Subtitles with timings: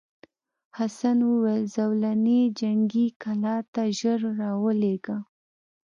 [0.77, 5.17] حسن وویل زولنې جنګي کلا ته ژر راولېږه.